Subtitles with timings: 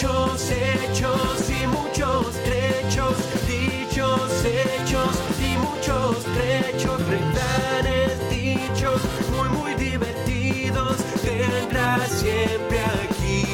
[0.00, 3.14] Dichos, hechos y muchos trechos.
[3.46, 6.98] Dichos, hechos y muchos trechos.
[7.06, 10.96] Refranes dichos muy, muy divertidos.
[11.22, 13.44] Tendrás siempre aquí.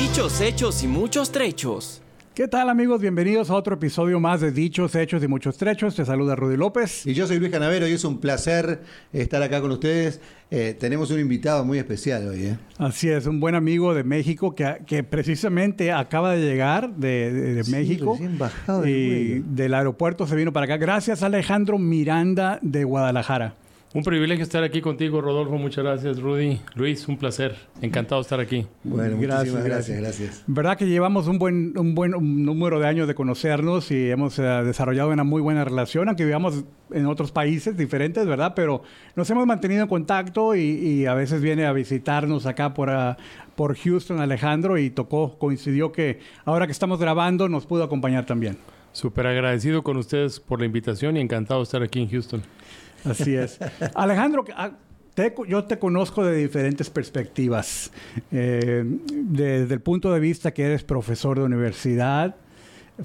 [0.00, 2.00] Dichos, hechos y muchos trechos.
[2.34, 3.00] ¿Qué tal amigos?
[3.00, 5.94] Bienvenidos a otro episodio más de Dichos, Hechos y Muchos Trechos.
[5.94, 7.06] Te saluda Rudy López.
[7.06, 8.80] Y yo soy Luis Canavero y es un placer
[9.12, 10.20] estar acá con ustedes.
[10.50, 12.46] Eh, tenemos un invitado muy especial hoy.
[12.46, 12.56] ¿eh?
[12.78, 17.54] Así es, un buen amigo de México que, que precisamente acaba de llegar de, de-
[17.54, 18.18] de Sí, México.
[18.84, 20.76] y del aeropuerto se vino para acá.
[20.76, 23.54] Gracias a Alejandro Miranda de Guadalajara.
[23.94, 25.56] Un privilegio estar aquí contigo, Rodolfo.
[25.56, 26.60] Muchas gracias, Rudy.
[26.74, 27.54] Luis, un placer.
[27.80, 28.66] Encantado de estar aquí.
[28.82, 30.00] Bueno, Gracias, muchísimas gracias.
[30.00, 30.44] gracias.
[30.48, 34.36] ¿Verdad que llevamos un buen, un buen un número de años de conocernos y hemos
[34.40, 38.54] eh, desarrollado una muy buena relación, aunque vivamos en otros países diferentes, ¿verdad?
[38.56, 38.82] Pero
[39.14, 43.16] nos hemos mantenido en contacto y, y a veces viene a visitarnos acá por, ah,
[43.54, 48.58] por Houston, Alejandro, y tocó, coincidió que ahora que estamos grabando nos pudo acompañar también.
[48.90, 52.42] Súper agradecido con ustedes por la invitación y encantado de estar aquí en Houston.
[53.04, 53.58] Así es.
[53.94, 54.72] Alejandro, ah,
[55.48, 57.92] yo te conozco de diferentes perspectivas.
[58.32, 62.36] Eh, desde el punto de vista que eres profesor de universidad,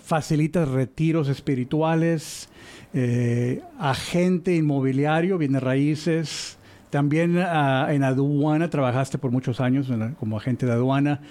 [0.03, 2.50] facilitas retiros espirituales,
[2.94, 6.58] eh, agente inmobiliario, bienes raíces.
[6.89, 9.88] También ah, en aduana, trabajaste por muchos años
[10.20, 11.22] como agente de aduana.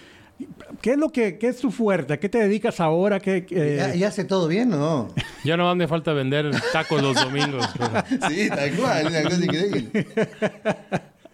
[0.80, 2.12] ¿Qué es lo que qué es tu fuerte?
[2.12, 3.18] ¿A qué te dedicas ahora?
[3.18, 5.08] ¿Qué, ¿Ya, ya hace todo bien o no?
[5.44, 7.66] Ya no me falta vender tacos los domingos.
[7.76, 9.88] pero sí, tal cual, una cosa increíble.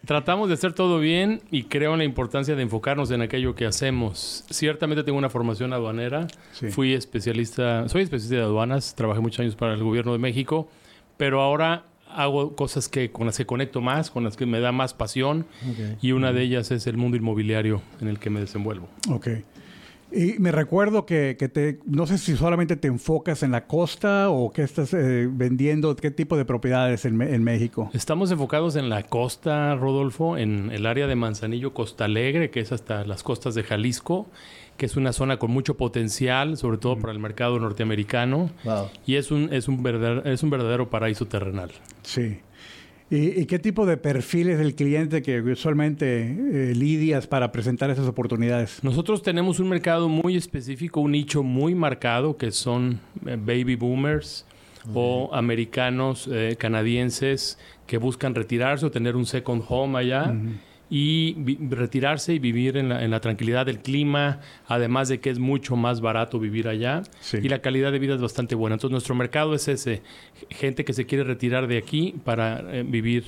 [0.04, 3.64] Tratamos de hacer todo bien y creo en la importancia de enfocarnos en aquello que
[3.64, 4.44] hacemos.
[4.50, 6.26] Ciertamente tengo una formación aduanera.
[6.52, 6.70] Sí.
[6.70, 10.68] Fui especialista, soy especialista de aduanas, trabajé muchos años para el gobierno de México,
[11.16, 14.72] pero ahora hago cosas que con las que conecto más, con las que me da
[14.72, 15.46] más pasión
[16.00, 18.88] y una de ellas es el mundo inmobiliario en el que me desenvuelvo.
[19.10, 19.28] Ok.
[20.12, 24.30] Y me recuerdo que, que te, no sé si solamente te enfocas en la costa
[24.30, 27.90] o qué estás eh, vendiendo, qué tipo de propiedades en, en México.
[27.92, 32.70] Estamos enfocados en la costa, Rodolfo, en el área de Manzanillo, Costa Alegre, que es
[32.70, 34.28] hasta las costas de Jalisco,
[34.76, 38.88] que es una zona con mucho potencial, sobre todo para el mercado norteamericano, Wow.
[39.06, 41.70] y es un, es un, verdadero, es un verdadero paraíso terrenal.
[42.02, 42.38] Sí.
[43.10, 46.22] ¿Y, y qué tipo de perfiles del cliente que usualmente
[46.70, 48.82] eh, lidias para presentar esas oportunidades?
[48.82, 54.46] Nosotros tenemos un mercado muy específico, un nicho muy marcado, que son eh, baby boomers
[54.92, 60.34] o americanos eh, canadienses que buscan retirarse o tener un second home allá
[60.90, 61.34] y
[61.70, 65.76] retirarse y vivir en la, en la tranquilidad del clima, además de que es mucho
[65.76, 67.38] más barato vivir allá Sí.
[67.42, 68.74] y la calidad de vida es bastante buena.
[68.74, 70.02] Entonces nuestro mercado es ese,
[70.50, 73.24] gente que se quiere retirar de aquí para eh, vivir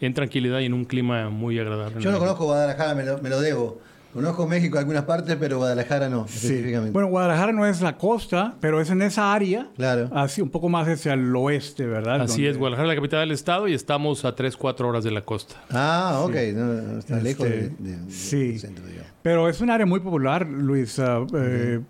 [0.00, 2.00] en tranquilidad y en un clima muy agradable.
[2.00, 3.80] Yo no conozco Guadalajara, me lo, me lo debo.
[4.12, 6.92] Conozco México algunas partes, pero Guadalajara no, específicamente.
[6.92, 10.10] Bueno, Guadalajara no es la costa, pero es en esa área, Claro.
[10.12, 12.20] así un poco más hacia el oeste, ¿verdad?
[12.20, 15.02] Así Donde- es, Guadalajara es la capital del estado y estamos a 3, 4 horas
[15.04, 15.54] de la costa.
[15.70, 18.58] Ah, ok, no, no, está Este, lejos de- de- del sí.
[18.58, 19.10] centro, digamos.
[19.22, 20.98] Pero es un área muy popular, Luis.
[20.98, 21.80] ah, eh,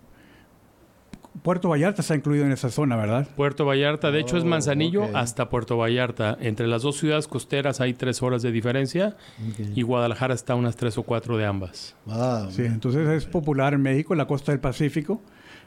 [1.43, 3.27] Puerto Vallarta está incluido en esa zona, ¿verdad?
[3.35, 6.37] Puerto Vallarta, de hecho es Oh, Manzanillo hasta Puerto Vallarta.
[6.39, 9.15] Entre las dos ciudades costeras hay 3 horas de diferencia
[9.75, 11.95] y Guadalajara está a unas 3 o 4 de ambas.
[12.05, 15.21] Wow, Sí, entonces es popular en México, en la costa del Pacífico.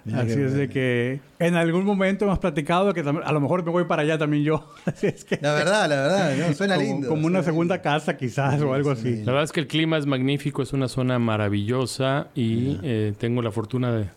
[0.07, 3.73] Mira Así es de que en algún momento hemos platicado que a lo mejor me
[3.73, 4.71] voy para allá también yo.
[4.87, 7.09] Así es que La verdad, la verdad, no, suena como, lindo.
[7.09, 7.83] como una segunda lindo.
[7.83, 9.17] casa quizás o algo así.
[9.25, 13.43] La verdad es que el clima es magnífico, es una zona maravillosa y eh, tengo
[13.43, 14.09] la fortuna de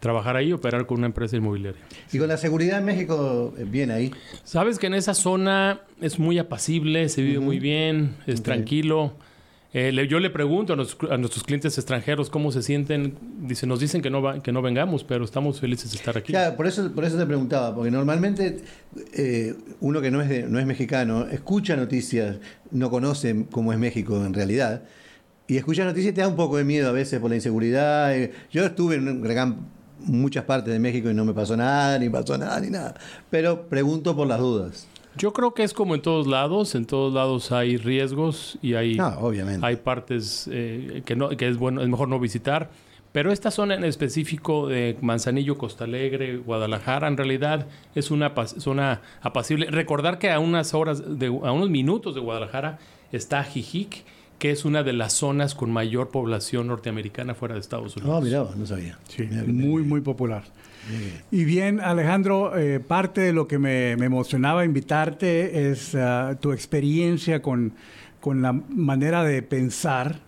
[0.00, 1.80] trabajar ahí operar con una empresa inmobiliaria.
[2.12, 4.12] Y con la seguridad en México, eh, bien ahí.
[4.44, 8.44] Sabes que en esa zona es muy apacible, se vive muy bien, es Ok.
[8.44, 9.12] tranquilo.
[9.74, 13.18] Eh, le- yo le pregunto a, nos- a nuestros clientes extranjeros cómo se sienten.
[13.42, 16.32] Dice, nos dicen que no, va- que no vengamos, pero estamos felices de estar aquí.
[16.32, 18.62] Claro, por eso, por eso te preguntaba, porque normalmente
[19.14, 22.38] eh, uno que no es, de- no es mexicano escucha noticias,
[22.70, 24.84] no conoce cómo es México en realidad,
[25.46, 28.16] y escucha noticias y te da un poco de miedo a veces por la inseguridad.
[28.16, 28.32] eh.
[28.50, 29.66] Yo estuve en un gran-
[30.00, 32.94] muchas partes de México y no me pasó nada, ni pasó nada, ni nada.
[33.30, 34.86] Pero pregunto por las dudas.
[35.16, 36.74] Yo creo que es como en todos lados.
[36.74, 39.66] En todos lados hay riesgos y hay, No, obviamente.
[39.66, 42.70] hay partes eh, que, no, que es, bueno, es mejor no visitar.
[43.10, 49.00] Pero esta zona en específico de Manzanillo, Costa Alegre, Guadalajara, en realidad es una zona
[49.22, 49.66] apacible.
[49.70, 52.78] Recordar que a unas horas, de, a unos minutos de Guadalajara
[53.10, 54.04] está Jijic,
[54.38, 58.24] que es una de las zonas con mayor población norteamericana fuera de Estados Unidos.
[58.30, 58.98] No, vos, no sabía.
[59.08, 60.44] Sí, que- muy, muy popular.
[60.88, 61.12] Bien.
[61.30, 66.52] Y bien, Alejandro, eh, parte de lo que me, me emocionaba invitarte es ah, tu
[66.52, 67.72] experiencia con,
[68.20, 70.20] con la manera de pensar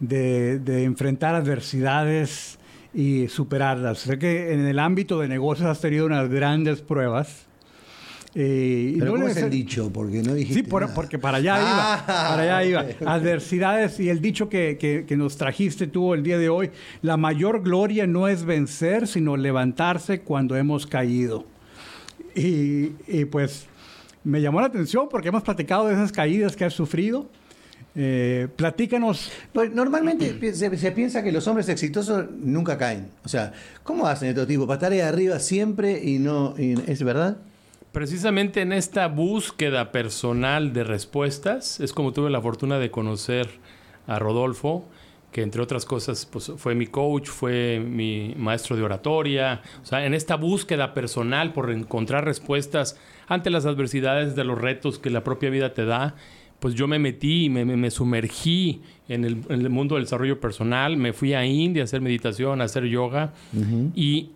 [0.00, 2.58] de, de enfrentar adversidades
[2.94, 3.98] y superarlas.
[3.98, 7.46] Sé que en el ámbito de negocios has tenido unas grandes pruebas.
[8.38, 9.90] Eh, Pero no ¿cómo es el dicho?
[9.92, 10.94] Porque no dijiste Sí, por- nada.
[10.94, 11.94] porque para allá iba.
[11.94, 12.80] Ah, para allá iba.
[12.82, 13.06] ok, ok.
[13.08, 17.16] Adversidades y el dicho que, que- que nos trajiste tú el día de hoy, la
[17.16, 21.46] mayor gloria no es vencer, sino levantarse cuando hemos caído.
[22.34, 23.66] Y, y, pues
[24.24, 27.26] me llamó la atención porque hemos platicado de esas caídas que has sufrido.
[27.98, 29.30] Eh, platícanos.
[29.54, 33.06] Pues normalmente se, se piensa que los hombres exitosos nunca caen.
[33.24, 34.66] O sea, ¿cómo hacen estos tipos?
[34.66, 36.54] Para estar ahí arriba siempre y no.
[36.58, 37.38] y- ¿Es verdad?
[37.96, 43.48] Precisamente en esta búsqueda personal de respuestas, es como tuve la fortuna de conocer
[44.06, 44.84] a Rodolfo,
[45.32, 49.62] que entre otras cosas pues, fue mi coach, fue mi maestro de oratoria.
[49.82, 52.98] O sea, en esta búsqueda personal por encontrar respuestas
[53.28, 56.16] ante las adversidades de los retos que la propia vida te da,
[56.60, 60.38] pues yo me metí, me, me- me sumergí en el, en el mundo del desarrollo
[60.38, 63.32] personal, me fui a India a hacer meditación, a hacer yoga
[63.94, 64.32] y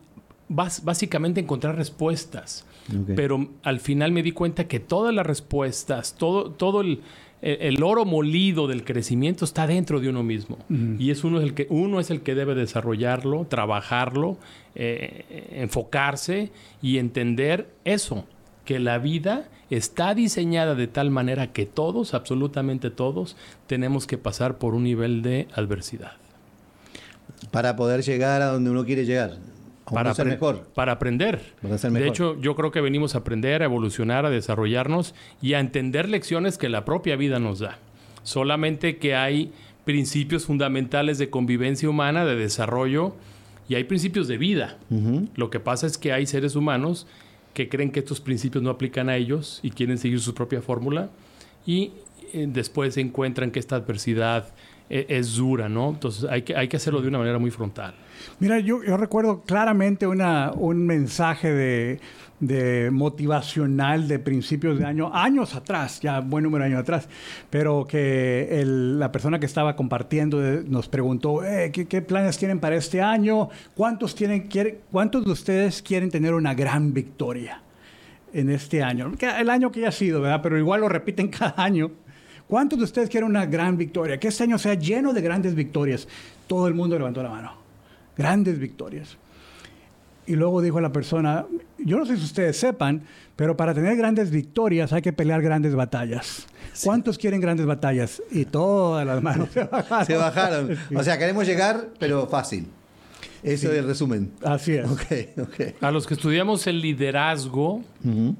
[0.50, 2.66] bas- básicamente encontrar respuestas.
[3.14, 7.00] Pero al final me di cuenta que todas las respuestas, todo, todo el,
[7.40, 10.58] el- el oro molido del crecimiento está dentro de uno mismo.
[10.98, 14.38] Y es uno, el que, uno es el que debe desarrollarlo, trabajarlo,
[14.74, 16.50] eh, enfocarse
[16.82, 18.24] y entender eso,
[18.64, 23.36] que la vida está diseñada de tal manera que todos, absolutamente todos,
[23.68, 26.12] tenemos que pasar por un nivel de adversidad.
[27.52, 29.36] Para poder llegar a donde uno quiere llegar.
[29.84, 30.68] Para, ser mejor.
[30.74, 31.40] para aprender.
[31.60, 32.08] Para ser De mejor.
[32.08, 36.58] hecho, yo creo que venimos a aprender, a evolucionar, a desarrollarnos y a entender lecciones
[36.58, 37.78] que la propia vida nos da.
[38.22, 39.52] Solamente que hay
[39.84, 43.14] principios fundamentales de convivencia humana, de desarrollo
[43.68, 44.78] y hay principios de vida.
[45.34, 47.06] Lo que pasa es que hay seres humanos
[47.54, 51.10] que creen que estos principios no aplican a ellos y quieren seguir su propia fórmula
[51.66, 51.92] y
[52.32, 54.48] eh, después encuentran que esta adversidad
[55.08, 55.90] es dura, ¿no?
[55.90, 57.94] Entonces hay que, hay que hacerlo de una manera muy frontal.
[58.40, 62.00] Mira, yo, yo recuerdo claramente una, un mensaje de,
[62.40, 67.08] de motivacional de principios de año, años atrás, ya buen número de años atrás,
[67.48, 72.36] pero que el- la persona que estaba compartiendo eh, nos preguntó, "Eh, ¿qué, qué planes
[72.36, 73.48] tienen para este año?
[73.76, 77.62] ¿Cuántos, tienen, quiere- ¿Cuántos de ustedes quieren tener una gran victoria
[78.34, 79.12] en este año?
[79.38, 80.40] El año que ya ha sido, ¿verdad?
[80.42, 81.90] Pero igual lo repiten cada año.
[82.50, 84.18] ¿Cuántos de ustedes quieren una gran victoria?
[84.18, 86.08] Que este año sea lleno de grandes victorias.
[86.48, 87.52] Todo el mundo levantó la mano.
[88.16, 89.16] Grandes victorias.
[90.26, 91.46] Y luego dijo la persona,
[91.78, 93.02] yo no sé si ustedes sepan,
[93.36, 96.48] pero para tener grandes victorias hay que pelear grandes batallas.
[96.82, 98.20] ¿Cuántos quieren grandes batallas?
[98.32, 100.06] Y todas las manos se bajaron.
[100.06, 100.78] Se bajaron.
[100.96, 102.66] O sea, queremos llegar, pero fácil.
[103.44, 104.32] Eso es el resumen.
[104.42, 104.90] Así es.
[104.90, 105.02] Ok,
[105.40, 105.82] ok.
[105.82, 107.84] A los que estudiamos el liderazgo,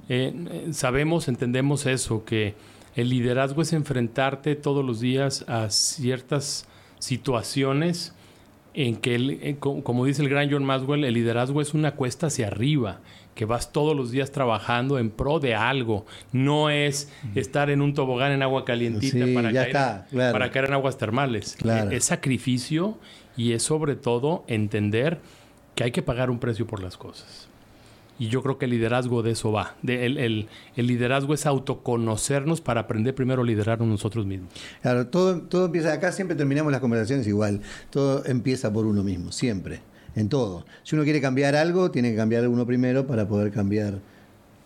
[0.08, 2.54] eh, eh, sabemos, entendemos eso, que
[3.00, 6.66] el liderazgo es enfrentarte todos los días a ciertas
[6.98, 8.14] situaciones
[8.74, 11.92] en que, el- eh, co- como dice el gran John Maswell, el liderazgo es una
[11.92, 13.00] cuesta hacia arriba,
[13.34, 16.06] que vas todos los días trabajando en pro de algo.
[16.32, 20.32] No es estar en un tobogán en agua calientita Sí, para, caer, está, claro.
[20.32, 21.56] para caer en aguas termales.
[21.58, 21.90] Claro.
[21.90, 22.98] Es sacrificio
[23.36, 25.20] y es sobre todo entender
[25.74, 27.48] que hay que pagar un precio por las cosas.
[28.20, 29.74] Y yo creo que el liderazgo de eso va.
[29.82, 34.50] De- el, el- liderazgo es autoconocernos para aprender primero a liderarnos nosotros mismos.
[34.82, 37.62] Claro, todo, todo empieza acá, siempre terminamos las conversaciones igual.
[37.90, 39.80] Todo empieza por uno mismo, siempre,
[40.14, 40.66] en todo.
[40.84, 43.98] Si uno quiere cambiar algo, tiene que cambiar uno primero para poder cambiar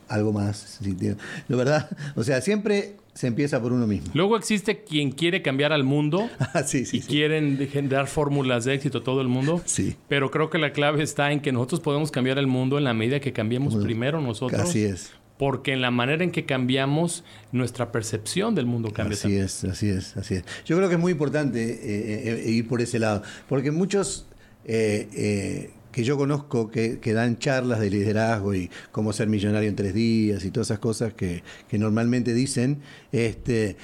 [0.09, 0.79] algo más.
[0.83, 1.17] tiene-
[1.49, 1.89] ¿No verdad?
[2.17, 4.11] O sea, siempre se empieza por uno mismo.
[4.15, 7.07] Luego existe quien quiere cambiar al mundo Ah, sí, sí, y sí.
[7.09, 9.63] quieren dar fórmulas de éxito a todo el mundo.
[9.65, 9.97] Sí.
[10.09, 12.93] Pero creo que la clave está en que nosotros podemos cambiar el mundo en la
[12.95, 14.61] medida que cambiemos primero nosotros.
[14.61, 15.13] Así es.
[15.39, 19.45] Porque en la manera en que cambiamos, nuestra percepción del mundo cambia Así también.
[19.45, 20.45] es, así es, así es.
[20.65, 24.27] Yo creo que es muy importante eh, eh, ir por ese lado, porque muchos
[24.65, 29.77] eh, eh, que yo conozco que, dan charlas de liderazgo y cómo ser millonario en
[29.77, 32.81] tres días y todas esas cosas que, que normalmente dicen,
[33.13, 33.77] este,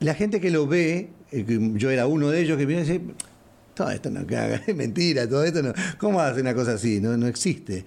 [0.00, 3.00] la gente que lo ve, eh, yo era uno de ellos que viene y dice,
[3.74, 7.00] todo esto no caga, es mentira, todo esto no, ¿cómo hace una cosa así?
[7.00, 7.84] No, no existe.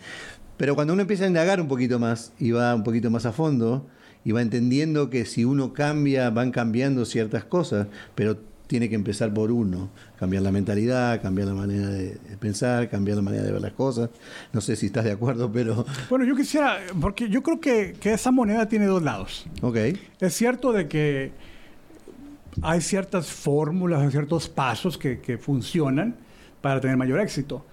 [0.55, 3.33] Pero cuando uno empieza a indagar un poquito más y va un poquito más a
[3.33, 3.85] fondo
[4.23, 9.33] y va entendiendo que si uno cambia, van cambiando ciertas cosas, pero tiene que empezar
[9.33, 13.61] por uno, cambiar la mentalidad, cambiar la manera de pensar, cambiar la manera de ver
[13.61, 14.11] las cosas.
[14.53, 18.13] No sé si estás de acuerdo, pero Bueno, yo quisiera, porque yo creo que, que
[18.13, 19.47] esa moneda tiene dos lados.
[19.63, 19.75] ok.
[20.19, 21.31] Es cierto de que
[22.61, 26.15] hay ciertas fórmulas, hay ciertos pasos que, que funcionan
[26.61, 27.65] para tener mayor éxito.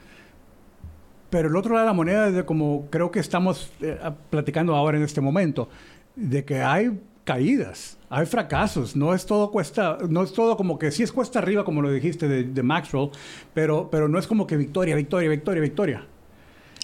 [1.28, 3.98] Pero el otro lado de la moneda es de como creo que estamos eh,
[4.30, 5.68] platicando ahora en este momento,
[6.14, 10.90] de que hay caídas, hay fracasos, no es todo cuesta, no es todo como que
[10.92, 13.11] sí es cuesta arriba como lo dijiste de, de Maxwell,
[13.52, 16.06] pero, pero no es como que victoria, victoria, victoria, victoria.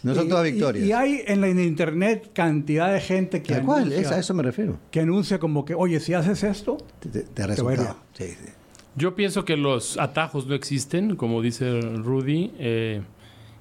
[0.03, 0.85] No son Y- todas y- victorias.
[0.85, 4.35] Y, hay en la internet cantidad de gente que Tal cual, anuncia, es- a eso
[4.35, 4.79] me refiero.
[4.91, 7.79] que anuncia como que, oye, si haces esto, Te, te- te Te va a ir
[7.79, 7.97] resultado.
[8.15, 8.51] Sí, sí.
[8.97, 13.01] Yo pienso que los atajos no existen, como dice Rudy, eh,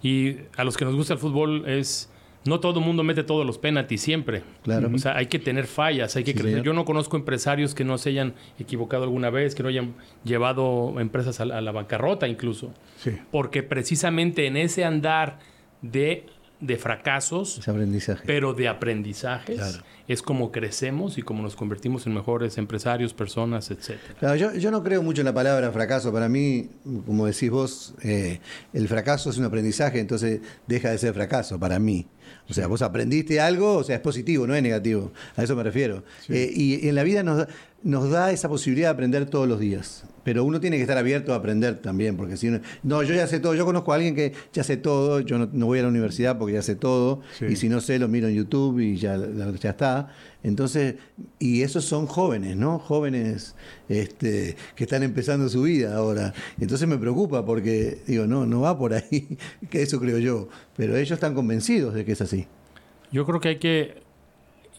[0.01, 2.09] y a los que nos gusta el fútbol es...
[2.45, 4.41] No todo el mundo mete todos los penaltis siempre.
[4.63, 4.89] Claro.
[4.93, 6.51] O sea, hay que tener fallas, hay que Sí, crecer.
[6.53, 6.65] señor.
[6.65, 9.93] Yo no conozco empresarios que no se hayan equivocado alguna vez, que no hayan
[10.23, 12.73] llevado empresas a la, a la bancarrota incluso.
[12.97, 13.11] sí.
[13.31, 15.37] Porque precisamente en ese andar
[15.83, 16.25] de,
[16.59, 18.23] de fracasos, aprendizaje.
[18.25, 19.83] pero de aprendizajes, Claro.
[20.07, 24.15] es como crecemos y como nos convertimos en mejores empresarios, personas, etcétera.
[24.19, 26.11] Claro, yo, yo no creo mucho en la palabra fracaso.
[26.11, 26.69] Para mí,
[27.05, 28.39] como decís vos, eh,
[28.73, 32.07] el fracaso es un aprendizaje, entonces deja de ser fracaso para mí.
[32.49, 35.11] O sea, vos aprendiste algo, o sea, es positivo, no es negativo.
[35.35, 36.03] A eso me refiero.
[36.29, 37.47] Eh, y en la vida nos, da-
[37.83, 40.03] nos da esa posibilidad de aprender todos los días.
[40.23, 42.59] Pero uno tiene que estar abierto a aprender también, porque si uno...
[42.83, 43.55] No, yo ya sé todo.
[43.55, 45.19] Yo conozco a alguien que ya sé todo.
[45.21, 47.21] Yo no, no voy a la universidad porque ya sé todo.
[47.39, 47.45] Sí.
[47.49, 49.17] Y si no sé, lo miro en YouTube y ya,
[49.59, 50.09] ya está.
[50.43, 50.95] Entonces,
[51.37, 52.79] y esos son jóvenes, ¿no?
[52.79, 53.55] Jóvenes
[53.89, 56.33] este, que están empezando su vida ahora.
[56.59, 59.37] Entonces me preocupa porque, digo, no, no va por ahí,
[59.69, 60.49] que eso creo yo.
[60.75, 62.47] Pero ellos están convencidos de que es así.
[63.11, 64.01] Yo creo que hay que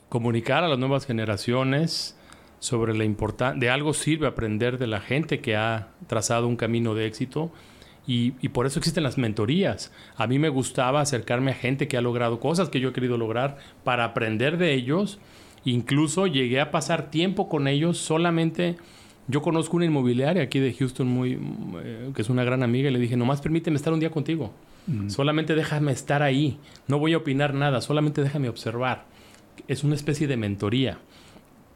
[0.08, 2.16] comunicar a las nuevas generaciones
[2.58, 6.94] sobre la importancia, de algo sirve aprender de la gente que ha trazado un camino
[6.94, 7.50] de éxito
[8.06, 9.92] y, y por eso existen las mentorías.
[10.16, 13.18] A mí me gustaba acercarme a gente que ha logrado cosas que yo he querido
[13.18, 15.18] lograr para aprender de ellos.
[15.64, 18.76] Incluso llegué a pasar tiempo con ellos solamente...
[19.28, 21.38] Yo conozco una inmobiliaria aquí de Houston muy,
[21.82, 24.52] eh, que es una gran amiga y le dije, nomás permíteme estar un día contigo.
[25.06, 26.58] Solamente déjame estar ahí.
[26.88, 29.06] No voy a opinar nada, solamente déjame observar.
[29.68, 30.98] Es una especie de mentoría.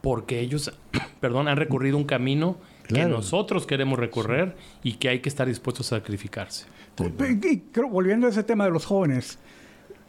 [0.01, 0.73] Porque ellos,
[1.21, 5.93] perdón, han recorrido un camino que nosotros queremos recorrer y que hay que estar dispuestos
[5.93, 6.67] a sacrificarse.
[6.99, 9.39] Y, y creo, volviendo a ese tema de los jóvenes,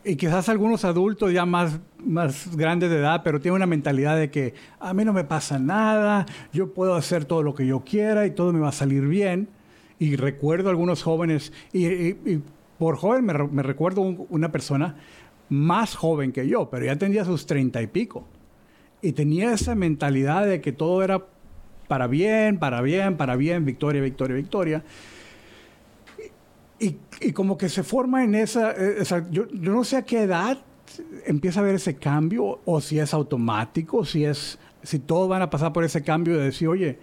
[0.04, 4.30] y quizás algunos adultos ya más, más grandes de edad, pero tienen una mentalidad de
[4.32, 8.26] que a mí no me pasa nada, yo puedo hacer todo lo que yo quiera
[8.26, 9.50] y todo me va a salir bien.
[10.00, 12.14] Y recuerdo algunos jóvenes, y,
[12.78, 14.96] por joven me, re- me recuerdo un- una persona
[15.50, 18.26] más joven que yo, pero ya tenía sus treinta y pico.
[19.02, 21.26] Y tenía esa mentalidad de que todo era
[21.88, 24.84] para bien, para bien, para bien, victoria, victoria, victoria.
[26.80, 30.02] Y, y como que se forma en esa, eh, esa- yo, yo no sé a
[30.04, 30.60] qué edad
[31.26, 35.50] empieza a ver ese cambio, o si es automático, si es, si todos van a
[35.50, 37.00] pasar por ese cambio de decir, oye,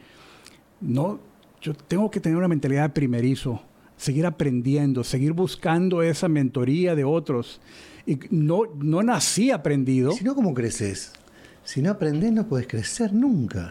[0.81, 1.19] no,
[1.61, 3.63] yo tengo que tener una mentalidad de primerizo,
[3.97, 7.61] seguir aprendiendo, seguir buscando esa mentoría de otros.
[8.07, 11.13] Y no, no nací aprendido, Si no, ¿cómo creces?
[11.65, 13.71] Si no aprendes, no puedes crecer nunca.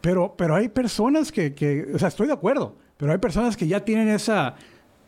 [0.00, 3.66] pero, pero hay personas que, que, o sea, estoy de acuerdo, pero hay personas que
[3.66, 4.54] ya tienen esa,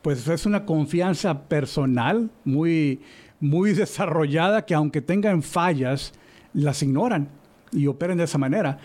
[0.02, 3.00] pues es una confianza personal muy,
[3.40, 6.12] muy desarrollada que aunque tengan fallas,
[6.52, 7.28] las ignoran
[7.72, 8.78] y operan de esa manera.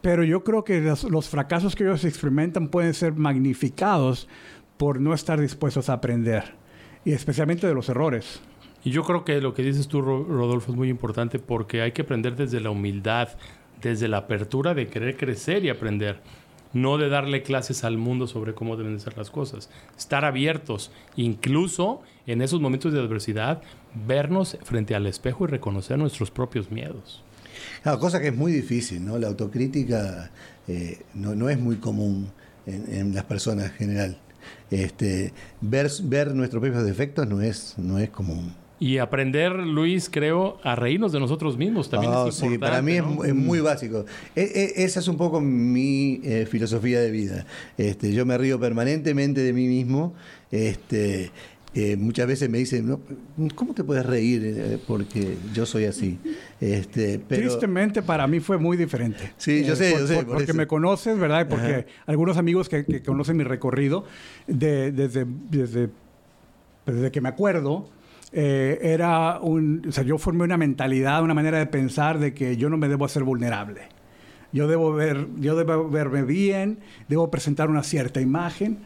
[0.00, 4.28] Pero yo creo que los, los fracasos que ellos experimentan pueden ser magnificados
[4.76, 6.56] por no estar dispuestos a aprender,
[7.04, 8.42] y especialmente de los errores.
[8.82, 11.92] Y yo creo que lo que dices tú, Ro- Rodolfo, es muy importante porque hay
[11.92, 13.28] que aprender desde la humildad,
[13.80, 16.20] desde la apertura de querer crecer y aprender.
[16.74, 19.70] No de darle clases al mundo sobre cómo deben de ser las cosas.
[19.96, 23.62] Estar abiertos, incluso en esos momentos de adversidad,
[24.06, 27.22] vernos frente al espejo y reconocer nuestros propios miedos.
[27.82, 29.16] Claro, cosa que es muy difícil, ¿no?
[29.18, 30.30] La autocrítica
[30.68, 32.30] eh, no, no es muy común
[32.66, 34.18] en, en las personas en general.
[34.70, 38.54] Este, ver, ver nuestros propios defectos no es, no es común.
[38.84, 42.92] Y aprender, Luis, creo, a reírnos de nosotros mismos también Ah, es sí, para mí
[42.92, 43.08] es, ¿no?
[43.12, 44.04] mu- es muy básico.
[44.36, 44.42] E-
[44.76, 47.46] e- esa es un poco mi eh, filosofía de vida.
[47.78, 50.12] Este, yo me río permanentemente de mí mismo.
[50.50, 51.30] Este,
[51.74, 53.00] eh, muchas veces me dicen, "No,
[53.54, 54.42] ¿cómo te puedes reír?
[54.44, 56.18] eh, Porque yo soy así.
[56.60, 59.32] Este, pero, Tristemente para mí fue muy diferente.
[59.38, 60.58] Sí, yo sé, por- yo sé, por- por porque eso.
[60.58, 61.46] me conoces, ¿verdad?
[61.46, 61.84] Y Porque Ajá.
[62.04, 64.04] algunos amigos que, que conocen mi recorrido,
[64.46, 65.88] de- desde, desde,
[66.84, 67.88] desde que me acuerdo,
[68.34, 69.82] eh, era un...
[69.88, 72.88] O sea, yo formé una mentalidad, una manera de pensar de que yo no me
[72.88, 73.82] debo hacer vulnerable.
[74.52, 78.78] Yo debo, ver, yo debo verme bien, debo presentar una cierta imagen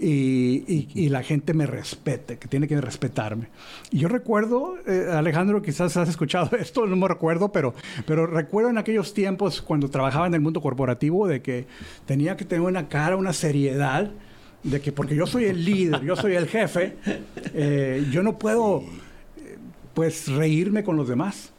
[0.00, 3.48] y, y- y la gente me respete, que tiene que respetarme.
[3.90, 7.74] Y yo recuerdo, eh, Alejandro, quizás has escuchado esto, no me recuerdo, pero,
[8.06, 11.66] pero recuerdo en aquellos tiempos cuando trabajaba en el mundo corporativo de que
[12.06, 14.12] tenía que tener una cara, una seriedad,
[14.62, 16.96] de que porque yo soy el líder, yo soy el jefe,
[17.54, 18.82] eh, yo no puedo
[19.36, 19.56] eh,
[19.94, 21.52] pues reírme con los demás.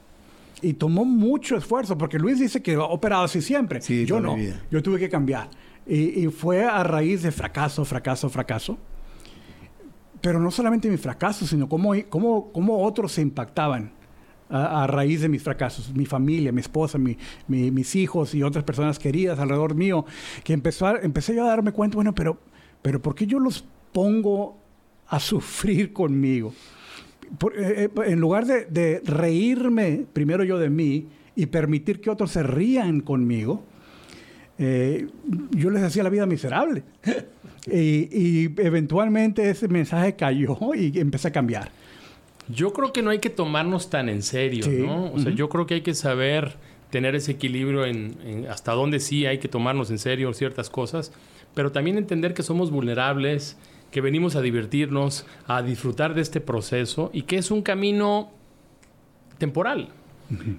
[0.61, 3.81] Y tomó mucho esfuerzo, porque Luis dice que ha operado así siempre.
[3.81, 4.35] Sí, Yo no.
[4.69, 5.49] Yo tuve que cambiar.
[5.87, 8.77] Y, y fue a raíz de fracaso, fracaso, fracaso.
[10.21, 13.93] Pero no solamente mi fracaso, sino cómo, cómo, cómo otros se impactaban
[14.49, 15.93] a, a raíz de mis fracasos.
[15.95, 20.05] Mi familia, mi esposa, mi- mi- mis hijos y otras personas queridas alrededor mío.
[20.43, 22.37] Que empezó a- empecé yo a darme cuenta, bueno, pero,
[22.81, 24.57] pero ¿por qué yo los pongo
[25.07, 26.53] a sufrir conmigo?
[27.37, 32.09] Por- eh, eh, en lugar de, de reírme primero yo de mí y permitir que
[32.09, 33.63] otros se rían conmigo,
[34.57, 35.07] eh,
[35.51, 36.83] yo les hacía la vida miserable.
[37.71, 41.71] y, y eventualmente ese mensaje cayó y empecé a cambiar.
[42.47, 44.77] Yo creo que no hay que tomarnos tan en serio, Sí.
[44.79, 45.11] ¿no?
[45.13, 46.55] O sea, yo creo que hay que saber
[46.89, 51.11] tener ese equilibrio en, en hasta dónde sí hay que tomarnos en serio ciertas cosas,
[51.59, 53.57] pero también entender que somos vulnerables,
[53.91, 58.31] que venimos a divertirnos, a disfrutar de este proceso y que es un camino
[59.39, 59.89] temporal.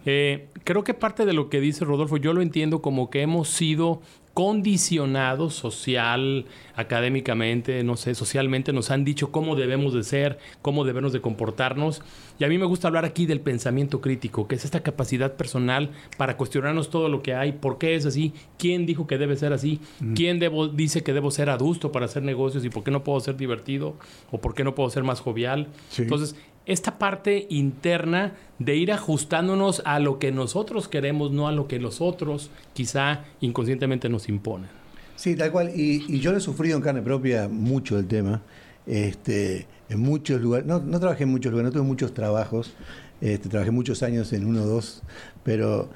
[0.04, 3.48] Eh, creo que parte de lo que dice Rodolfo, yo lo entiendo como que hemos
[3.48, 4.02] sido
[4.34, 11.12] condicionados social, académicamente, no sé, socialmente, nos han dicho cómo debemos de ser, cómo debemos
[11.12, 12.02] de comportarnos.
[12.38, 15.90] Y a mí me gusta hablar aquí del pensamiento crítico, que es esta capacidad personal
[16.16, 19.52] para cuestionarnos todo lo que hay, por qué es así, quién dijo que debe ser
[19.52, 19.80] así,
[20.14, 23.20] quién debo, dice que debo ser adusto para hacer negocios y por qué no puedo
[23.20, 23.96] ser divertido
[24.30, 25.68] o por qué no puedo ser más jovial.
[25.90, 26.02] Sí.
[26.02, 26.34] Entonces,
[26.66, 31.78] esta parte interna de ir ajustándonos a lo que nosotros queremos, no a lo que
[31.78, 34.68] los otros quizá inconscientemente nos imponen.
[35.16, 35.72] Sí, tal cual.
[35.74, 38.42] Y, yo lo he sufrido en carne propia mucho el tema.
[38.86, 42.72] Este, en muchos lugares, no, no trabajé en muchos lugares, no tuve muchos trabajos.
[43.20, 45.02] Este, trabajé muchos años en uno o dos,
[45.44, 45.90] pero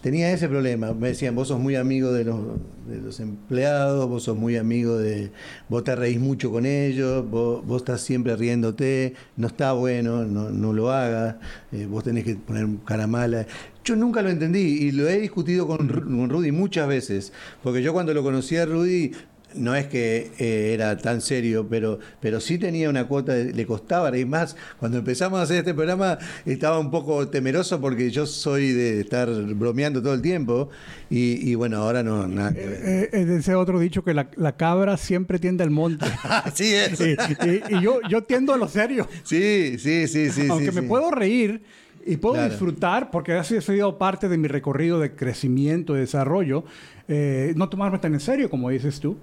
[0.00, 0.92] tenía ese problema.
[0.92, 2.38] Me decían, vos sos muy amigo de los,
[2.86, 5.30] de los empleados, vos sos muy amigo de...
[5.68, 10.50] Vos te reís mucho con ellos, vos, vos estás siempre riéndote, no está bueno, no,
[10.50, 11.36] no lo hagas,
[11.72, 13.46] eh, vos tenés que poner cara mala.
[13.84, 17.92] Yo nunca lo entendí y lo he discutido con, con Rudy muchas veces, porque yo
[17.92, 19.12] cuando lo conocí a Rudy
[19.54, 23.66] no es que eh, era tan serio, pero, pero sí tenía una cuota, de- le
[23.66, 28.26] costaba, y más, cuando empezamos a hacer este programa estaba un poco temeroso porque yo
[28.26, 30.68] soy de estar bromeando todo el tiempo
[31.10, 32.80] y, y bueno, ahora no, nada que ver.
[32.84, 36.06] Eh, es ese otro dicho que la, la cabra siempre tiende al monte.
[36.22, 37.00] Así es.
[37.00, 37.12] y
[37.48, 39.08] y- y yo, yo tiendo a lo serio.
[39.24, 40.46] Sí, sí, sí, sí.
[40.50, 40.86] Aunque sí, me sí.
[40.88, 41.62] puedo reír
[42.08, 42.50] y puedo Claro.
[42.50, 46.64] disfrutar, porque ha sido- parte de mi recorrido de crecimiento, de desarrollo,
[47.06, 49.16] eh, no tomarme tan en serio como dices tú,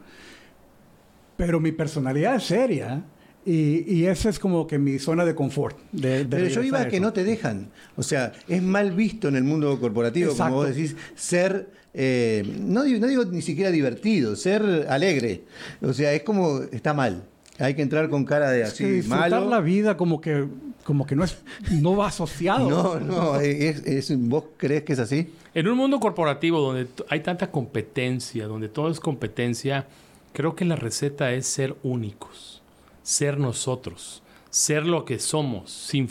[1.38, 3.04] pero mi personalidad es seria
[3.45, 5.78] y, y esa es como que mi zona de confort.
[5.91, 7.69] de- de Pero yo iba a que no te dejan.
[7.95, 10.54] O sea, es mal visto en el mundo corporativo, Exacto.
[10.54, 15.43] como vos decís, ser, eh, no, no digo ni siquiera divertido, ser alegre.
[15.82, 17.24] O sea, es como, está mal.
[17.59, 19.49] Hay que entrar con cara de Es así, que disfrutar malo.
[19.49, 20.45] la vida como que,
[20.83, 21.37] como que no, es,
[21.71, 22.69] no va asociado.
[22.69, 25.29] No, no, es, es- ¿vos crees que es así?
[25.53, 29.87] En un mundo corporativo donde hay tanta competencia, donde todo es competencia,
[30.33, 32.61] creo que la receta es ser únicos,
[33.03, 36.09] ser nosotros, ser lo que somos, sin,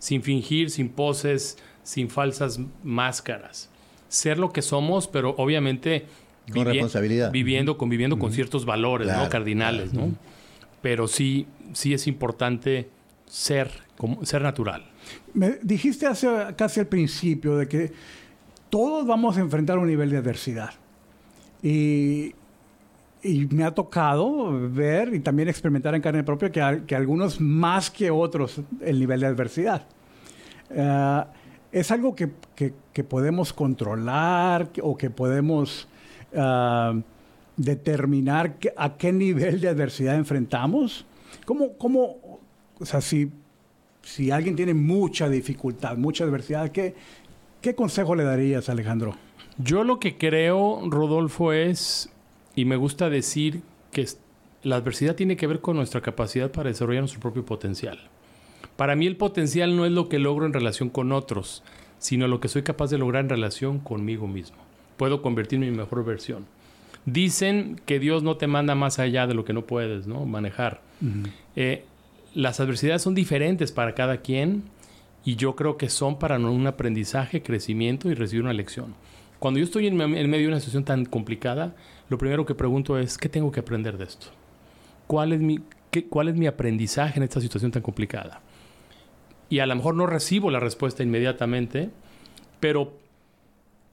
[0.00, 3.68] sin fingir, sin poses, sin falsas máscaras.
[4.08, 6.06] Ser lo que somos, pero obviamente
[6.52, 7.30] Con responsabilidad.
[7.30, 9.14] viviendo, conviviendo con ciertos valores, ¿no?
[9.14, 10.12] Claro, Cardinales, ¿no?
[10.82, 12.88] Pero sí, sí es importante
[13.26, 14.84] ser, como, ser natural.
[15.34, 17.92] Me dijiste hace casi al principio de que
[18.70, 20.70] todos vamos a enfrentar un nivel de adversidad.
[21.62, 22.34] Y,
[23.22, 27.90] y me ha tocado ver y también experimentar en carne propia que, que algunos más
[27.90, 29.86] que otros el nivel de adversidad.
[30.70, 31.24] Eh,
[31.72, 32.72] es algo que, que-
[33.04, 35.88] podemos controlar o que podemos
[36.36, 36.94] ah,
[37.60, 41.04] determinar a qué nivel de adversidad enfrentamos.
[41.44, 42.40] ¿Cómo, cómo
[42.78, 43.30] o sea, si,
[44.02, 46.94] si alguien tiene mucha dificultad, mucha adversidad, ¿qué,
[47.60, 49.14] qué consejo le darías, Alejandro?
[49.58, 52.10] Yo lo que creo, Rodolfo, es,
[52.56, 53.60] y me gusta decir
[53.92, 54.08] que
[54.62, 57.98] la adversidad tiene que ver con nuestra capacidad para desarrollar nuestro propio potencial.
[58.76, 61.62] Para mí el potencial no es lo que logro en relación con otros,
[61.98, 64.56] sino lo que soy capaz de lograr en relación conmigo mismo.
[64.96, 66.46] Puedo convertirme en mi mejor versión.
[67.06, 70.26] Dicen que Dios no te manda más allá de lo que no puedes ¿no?
[70.26, 70.82] manejar.
[71.56, 71.84] Eh,
[72.34, 74.64] las adversidades son diferentes para cada quien
[75.24, 78.94] y yo creo que son para un aprendizaje, crecimiento y recibir una lección.
[79.38, 81.74] Cuando yo estoy en, en medio de una situación tan complicada,
[82.10, 84.26] lo primero que pregunto es, ¿qué tengo que aprender de esto?
[85.06, 85.58] ¿Cuál es mi,
[85.90, 88.42] qué- cuál es mi aprendizaje en esta situación tan complicada?
[89.48, 91.90] Y a lo mejor no recibo la respuesta inmediatamente,
[92.60, 92.98] pero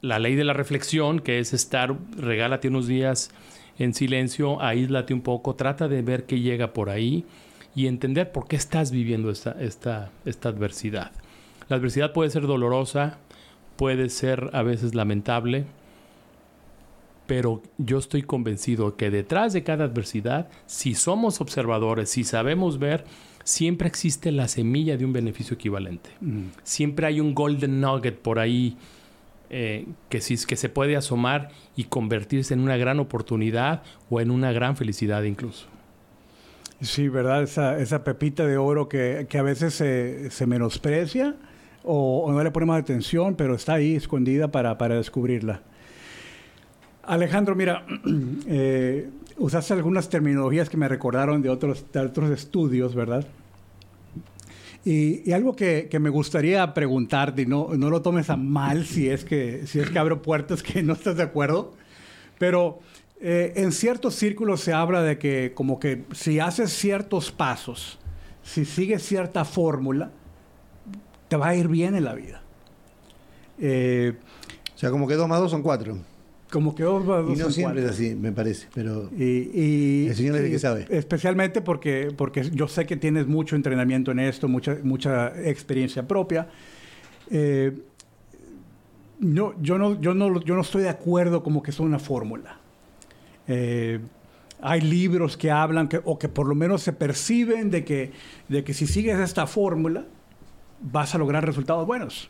[0.02, 3.32] la ley de la reflexión, que es estar, regálate unos días
[3.80, 7.26] en silencio, aíslate un poco, trata de ver qué llega por ahí
[7.76, 11.12] y entender por qué estás viviendo esta, esta, esta adversidad.
[11.70, 13.20] La adversidad puede ser dolorosa,
[13.76, 15.66] puede ser a veces lamentable,
[17.28, 23.04] pero yo estoy convencido que detrás de cada adversidad, si somos observadores, si sabemos ver,
[23.44, 26.10] siempre existe la semilla de un beneficio equivalente.
[26.64, 28.78] Siempre hay un golden nugget por ahí
[29.50, 34.32] eh, que, sí, que se puede asomar y convertirse en una gran oportunidad o en
[34.32, 35.68] una gran felicidad incluso.
[36.82, 37.44] Sí, ¿verdad?
[37.44, 41.36] Esa, esa pepita de oro que, que a veces se, se menosprecia
[41.84, 45.62] o, o no le ponemos atención, pero está ahí escondida para, para descubrirla.
[47.04, 47.86] Alejandro, mira,
[48.48, 53.26] eh, usaste algunas terminologías que me recordaron de otros, de otros estudios, ¿verdad?
[54.90, 59.10] Y, algo que, que, me gustaría preguntarte, y no, no lo tomes a mal si
[59.10, 61.74] es, que, si es que abro puertas que no estás de acuerdo,
[62.38, 62.80] pero
[63.20, 68.00] eh, en ciertos círculos se habla de que como que si haces ciertos pasos,
[68.44, 70.12] si sigues cierta fórmula,
[71.28, 72.42] te va a ir bien en la vida.
[73.60, 74.14] Eh,
[74.74, 75.98] o sea, como que dos más dos son cuatro.
[76.52, 77.90] Como que dos más dos Y no son siempre cuatro.
[77.94, 79.10] es así, me parece, pero...
[79.18, 80.86] Y, y- El señor es el que sabe.
[80.90, 86.48] Especialmente porque, porque yo sé que tienes mucho entrenamiento en esto, mucha, mucha experiencia propia.
[87.30, 87.74] Eh,
[89.20, 92.60] no, yo, no, yo, no, yo no estoy de acuerdo como que es una fórmula.
[93.48, 94.00] Eh,
[94.62, 98.12] hay libros que hablan que, o que por lo menos se perciben de que,
[98.48, 100.06] de que si sigues esta fórmula
[100.82, 102.30] vas a lograr resultados buenos.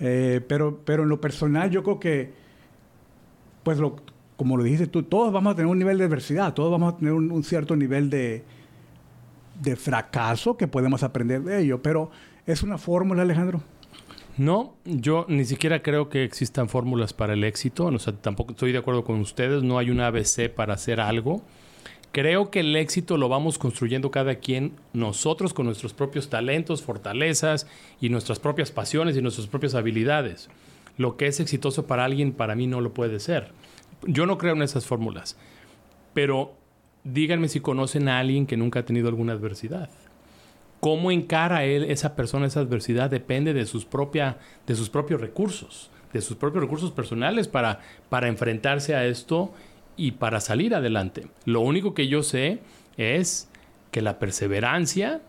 [0.00, 2.32] Eh, pero, pero en lo personal yo creo que,
[3.68, 3.96] pues lo,
[4.38, 6.96] como lo dijiste tú, todos vamos a tener un nivel de adversidad, todos vamos a
[6.96, 8.42] tener un, un cierto nivel de,
[9.60, 12.10] de fracaso que podemos aprender de ello, pero
[12.46, 13.60] es una fórmula, Alejandro.
[14.38, 17.84] No, yo ni siquiera creo que existan fórmulas para el éxito.
[17.84, 19.62] O sea, tampoco estoy de acuerdo con ustedes.
[19.62, 21.42] No hay una ABC para hacer algo.
[22.10, 27.66] Creo que el éxito lo vamos construyendo cada quien, nosotros con nuestros propios talentos, fortalezas
[28.00, 30.48] y nuestras propias pasiones y nuestras propias habilidades.
[30.98, 33.52] Lo que es exitoso para alguien, para mí no lo puede ser.
[34.06, 35.38] Yo no creo en esas fórmulas.
[36.12, 36.52] Pero
[37.04, 39.88] díganme si conocen a alguien que nunca ha tenido alguna adversidad
[40.80, 45.90] cómo encara él esa persona esa adversidad depende de sus propia de sus propios recursos
[46.12, 49.52] de sus propios recursos personales para para enfrentarse a esto
[49.96, 52.60] y para salir adelante lo único que yo sé
[52.96, 53.48] es
[53.90, 55.20] que la perseverancia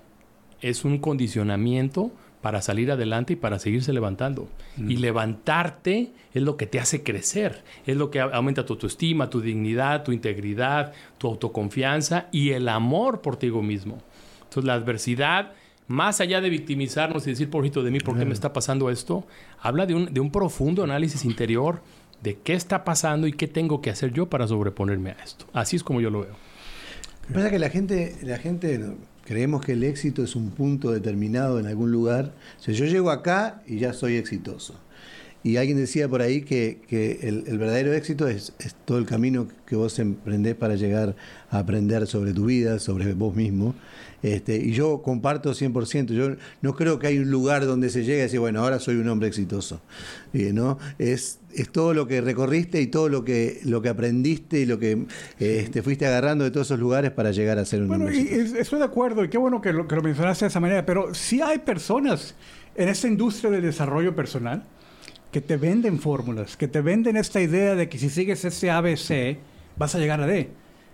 [0.62, 4.47] es un condicionamiento para salir adelante y para seguirse levantando.
[4.78, 9.41] Y levantarte es lo que te hace crecer, es lo que aumenta tu autoestima, tu
[9.41, 14.02] dignidad, tu integridad, tu autoconfianza y el amor por ti mismo.
[14.43, 15.52] Entonces la adversidad,
[15.88, 19.25] más allá de victimizarnos y decir, pobrecito de mí, ¿por qué me está pasando esto?
[19.60, 21.82] Habla de un, de un profundo análisis interior
[22.21, 25.45] de qué está pasando y qué tengo que hacer yo para sobreponerme a esto.
[25.54, 26.36] Así es como yo lo veo.
[27.34, 28.80] Pasa que la gente, la gente
[29.30, 32.34] creemos que el éxito es un punto determinado en algún lugar.
[32.60, 34.74] O sea, yo llego acá y ya soy exitoso.
[35.41, 39.06] Y alguien decía por ahí que, que el, el verdadero éxito es, es todo el
[39.06, 41.15] camino que vos emprendés para llegar
[41.49, 43.73] a aprender sobre tu vida, sobre vos mismo.
[44.21, 46.08] Este, y yo comparto 100%.
[46.08, 48.95] Yo no creo que hay un lugar donde se llegue a decir, bueno, ahora soy
[48.95, 49.82] un hombre exitoso.
[50.34, 50.78] Eh, ¿no?
[50.97, 54.78] es, es todo lo que recorriste y todo lo que, lo que aprendiste y lo
[54.78, 54.91] que
[55.39, 58.19] eh, este, fuiste agarrando de todos esos lugares para llegar a ser un Bueno, hombre
[58.19, 58.58] y, exitoso.
[58.58, 61.13] estoy de acuerdo, y qué bueno que lo, que lo mencionaste de esa manera, pero
[61.13, 62.36] sí hay personas
[62.75, 64.63] en esta industria del desarrollo personal
[65.32, 69.38] que te venden fórmulas, que te venden esta idea de que si sigues ese ABC
[69.78, 70.50] vas a llegar a D.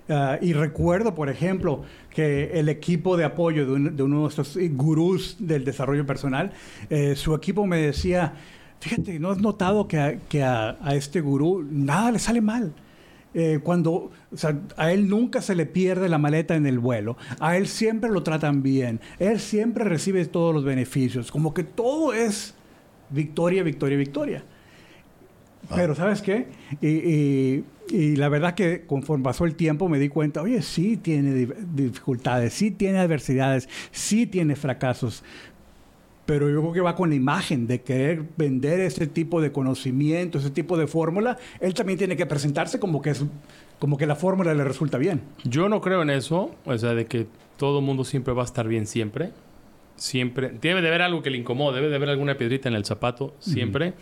[0.08, 4.28] Ah, y recuerdo, por ejemplo, que el equipo de apoyo de, un- de uno de
[4.30, 6.52] estos gurús del desarrollo personal,
[6.90, 8.34] eh, su equipo me decía,
[8.80, 12.74] fíjate, ¿no has notado que a, que a- a este gurú nada le sale mal?
[13.34, 17.18] Eh, cuando o sea, a él nunca se le pierde la maleta en el vuelo,
[17.40, 22.14] a él siempre lo tratan bien, él siempre recibe todos los beneficios, como que todo
[22.14, 22.54] es
[23.10, 24.44] victoria, victoria, victoria.
[25.74, 26.48] Pero ¿sabes qué?
[26.82, 30.98] Y, y- y la verdad que conforme pasó el tiempo me di cuenta, oye, sí
[30.98, 35.24] tiene di- dificultades, sí tiene adversidades, sí tiene fracasos,
[36.26, 40.40] pero yo creo que va con la imagen de querer vender ese tipo de conocimiento,
[40.40, 41.38] ese tipo de fórmula.
[41.60, 43.24] Él también tiene que presentarse como que, es,
[43.78, 45.22] como que la fórmula le resulta bien.
[45.44, 48.68] Yo no creo en eso, o sea, de que todo mundo siempre va a estar
[48.68, 49.30] bien siempre.
[49.96, 50.50] Siempre.
[50.50, 53.34] Debe de haber algo que le incomode, debe de haber alguna piedrita en el zapato,
[53.40, 53.94] siempre.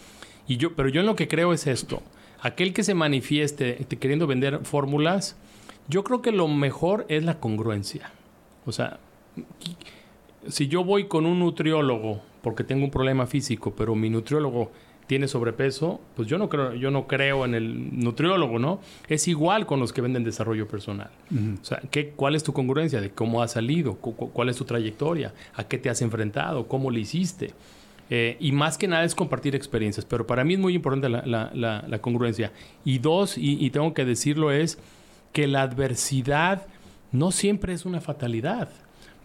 [0.47, 2.01] y yo, pero yo en lo que creo es esto.
[2.41, 5.37] Aquel que se manifieste te- queriendo vender fórmulas,
[5.87, 8.11] yo creo que lo mejor es la congruencia.
[8.65, 8.99] O sea,
[10.47, 14.71] si yo voy con un nutriólogo porque tengo un problema físico, pero mi nutriólogo
[15.13, 18.79] tiene sobrepeso, pues yo no creo, yo no creo en el nutriólogo, ¿no?
[19.07, 21.11] Es igual con los que venden desarrollo personal.
[21.61, 23.93] O sea, ¿qué, ¿cuál es tu congruencia de cómo has salido?
[23.93, 25.31] Cu- cu- ¿Cuál es tu trayectoria?
[25.53, 26.67] ¿A qué te has enfrentado?
[26.67, 27.51] ¿Cómo lo hiciste?
[28.09, 31.21] Eh, y más que nada es compartir experiencias, pero para mí es muy importante la,
[31.27, 32.51] la- la- la congruencia.
[32.83, 34.79] Y dos, y, y tengo que decirlo, es
[35.31, 36.65] que la adversidad
[37.11, 38.69] no siempre es una fatalidad.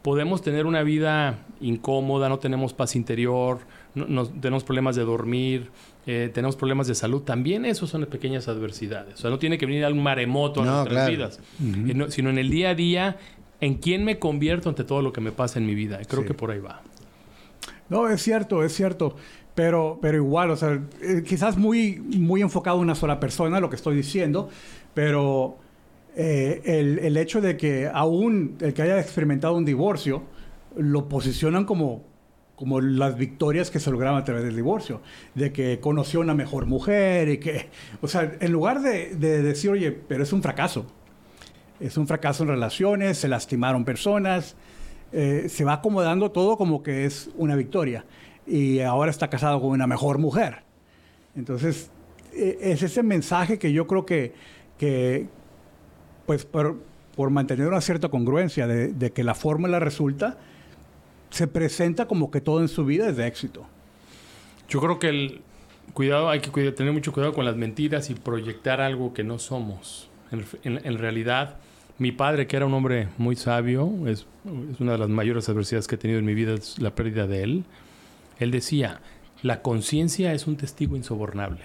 [0.03, 3.61] Podemos tener una vida incómoda, no tenemos paz interior,
[3.95, 5.71] nos- tenemos problemas de dormir,
[6.07, 7.23] eh, tenemos problemas de salud.
[7.23, 9.15] También esos son pequeñas adversidades.
[9.15, 11.11] O sea, no tiene que venir algún maremoto a No, nuestras claro.
[11.11, 13.17] vidas, Eh, no- sino en el día a día,
[13.61, 15.99] en quién me convierto ante todo lo que me pasa en mi vida.
[16.09, 16.29] Creo Sí.
[16.29, 16.83] que por ahí va.
[17.89, 19.17] No, es cierto, es cierto.
[19.55, 23.69] Pero, pero igual, o sea, eh, quizás muy, muy enfocado en una sola persona, lo
[23.69, 24.49] que estoy diciendo,
[24.95, 25.57] pero
[26.17, 30.23] eh, el, el hecho de que aún el que haya experimentado un divorcio,
[30.77, 32.05] lo posicionan como,
[32.59, 35.01] como las victorias que se lograron a través del divorcio,
[35.37, 37.69] de que conoció una mejor mujer y que,
[38.01, 40.85] o sea, en lugar de, de decir, oye, pero es un fracaso,
[41.79, 44.57] es un fracaso en relaciones, se lastimaron personas,
[45.13, 48.05] eh, se va acomodando todo como que es una victoria.
[48.45, 50.65] Y ahora está casado con una mejor mujer.
[51.37, 51.93] Entonces,
[52.35, 54.35] eh, es ese mensaje que yo creo que,
[54.79, 55.29] que
[56.27, 56.81] pues por,
[57.15, 60.39] por mantener una cierta congruencia de, de que la fórmula resulta,
[61.31, 63.67] se presenta como que todo en su vida es de éxito.
[64.69, 65.41] Yo creo que el
[65.93, 70.09] cuidado, hay que tener mucho cuidado con las mentiras y proyectar algo que no somos.
[70.63, 71.57] En, realidad,
[71.97, 74.27] mi padre, que era un hombre muy sabio, es,
[74.79, 77.43] una de las mayores adversidades que he tenido en mi vida, es la pérdida de
[77.43, 77.65] él.
[78.39, 79.01] Él decía,
[79.43, 81.65] la conciencia es un testigo insobornable.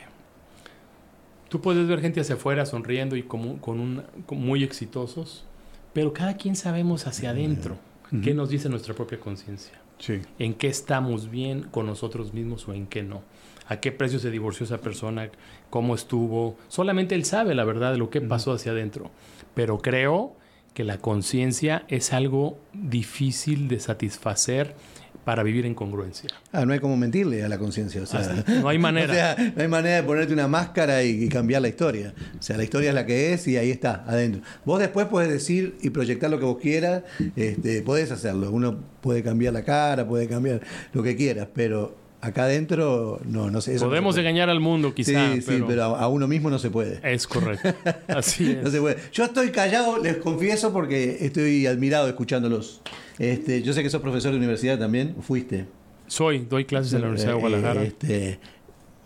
[1.49, 5.45] Tú puedes ver gente hacia afuera sonriendo y con muy exitosos,
[5.91, 7.78] pero cada quien sabemos hacia adentro
[8.21, 10.21] qué nos dice nuestra propia conciencia Sí.
[10.38, 13.21] en qué estamos bien con nosotros mismos o en qué no.
[13.67, 15.30] A qué precio se divorció esa persona,
[15.69, 16.58] cómo estuvo.
[16.67, 19.10] Solamente él sabe la verdad de lo que pasó hacia adentro.
[19.54, 20.36] Pero creo
[20.73, 24.76] que la conciencia es algo difícil de satisfacer
[25.24, 26.30] para vivir en congruencia.
[26.52, 28.02] Ah, no hay como mentirle a la conciencia.
[28.02, 29.04] O sea, no hay manera.
[29.14, 32.14] O sea, no hay manera de ponerte una máscara y, y cambiar la historia.
[32.40, 34.42] O sea, la historia es la que es y ahí está, adentro.
[34.66, 37.04] Vos después podés decir y proyectar lo que vos quieras,
[37.36, 38.50] este, podés hacerlo.
[38.52, 40.62] Uno puede cambiar la cara, puede cambiar
[40.94, 43.76] lo que quieras, pero acá adentro no, no sé.
[43.76, 46.28] eso no Podemos se engañar al mundo quizá, Sí, sí, pero, pero a, a uno
[46.28, 47.00] mismo no se puede.
[47.04, 47.74] es correcto.
[48.08, 48.64] Así es.
[48.64, 48.98] No se puede.
[49.12, 52.82] Yo estoy callado, les confieso, porque estoy admirado escuchándolos.
[53.19, 55.67] Este, yo sé que sos profesor de universidad también, fuiste.
[56.08, 57.84] Soy, doy clases en la Universidad de Eh, Guadalajara.
[57.84, 58.39] este,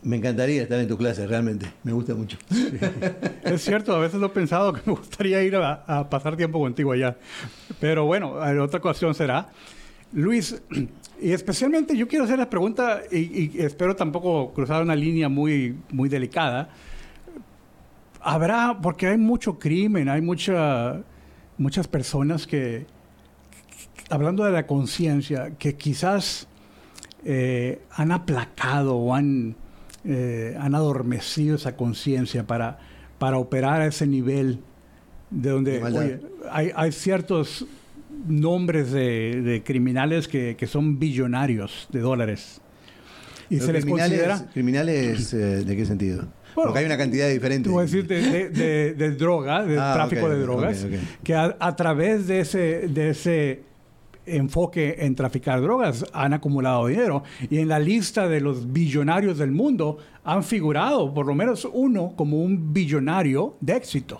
[0.03, 1.67] me encantaría estar en tu clase, realmente.
[1.83, 2.37] Me gusta mucho.
[3.43, 6.59] Es cierto, a veces lo he pensado que me gustaría ir a, a pasar tiempo
[6.59, 7.17] contigo allá.
[7.79, 9.49] Pero bueno, en otra ocasión será.
[10.13, 10.61] Luis,
[11.21, 15.75] y especialmente yo quiero hacer la pregunta, y, y espero tampoco cruzar una línea muy,
[15.91, 16.69] muy delicada.
[18.21, 21.01] Habrá, porque hay mucho crimen, hay mucha,
[21.57, 22.85] muchas personas que,
[24.09, 26.47] hablando de la conciencia, que quizás
[27.25, 29.55] eh, han aplacado o han,
[30.05, 32.79] eh, han adormecido esa conciencia para,
[33.19, 34.59] para operar a ese nivel
[35.29, 36.19] de donde oye,
[36.51, 37.65] hay, hay ciertos
[38.27, 42.61] nombres de, de criminales que, que son billonarios de dólares.
[43.49, 44.45] Y Pero se les considera...
[44.53, 46.27] ¿Criminales eh, de qué sentido?
[46.55, 47.69] Bueno, Porque hay una cantidad diferente.
[47.69, 50.91] Te voy a decir de, de- de- droga, de Ah, tráfico ok, de drogas, ok,
[50.93, 51.23] ok.
[51.23, 53.61] que a, a través de ese, de ese
[54.27, 57.23] enfoque en traficar drogas han acumulado dinero.
[57.49, 62.13] Y en la lista de los billonarios del mundo han figurado por lo menos uno
[62.15, 64.17] como un billonario de éxito.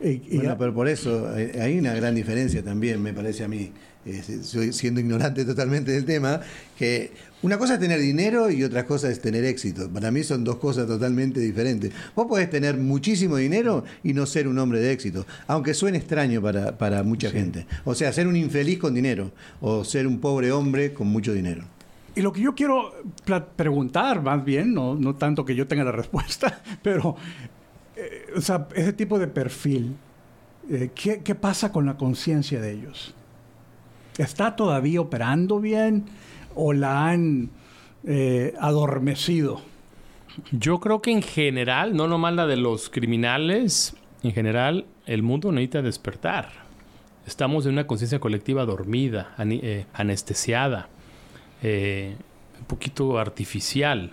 [0.00, 3.48] Y- y- Bueno, pero por eso hay hay una gran diferencia también, me parece a
[3.48, 3.72] mí,
[4.06, 6.40] eh, siendo ignorante totalmente del tema,
[6.78, 7.12] que
[7.42, 9.90] una cosa es tener dinero y otra cosa es tener éxito.
[9.90, 11.92] Para mí son dos cosas totalmente diferentes.
[12.14, 16.40] Vos podés tener muchísimo dinero y no ser un hombre de éxito, aunque suene extraño
[16.40, 17.66] para, para mucha gente.
[17.84, 21.64] O sea, ser un infeliz con dinero o ser un pobre hombre con mucho dinero.
[22.16, 22.92] Y lo que yo quiero
[23.56, 27.16] preguntar, más bien, no, no tanto que yo tenga la respuesta, pero,
[27.96, 29.96] eh, o sea, ese tipo de perfil,
[30.70, 33.14] eh, ¿qué, qué pasa con la conciencia de ellos?
[34.18, 36.04] ¿Está todavía operando bien
[36.54, 37.50] o la han
[38.04, 39.60] eh, adormecido?
[40.52, 45.50] Yo creo que en general, no nomás la de los criminales, en general el mundo
[45.50, 46.50] necesita despertar.
[47.26, 50.88] Estamos en una conciencia colectiva dormida, eh, anestesiada,
[51.62, 52.16] eh,
[52.58, 54.12] un poquito artificial.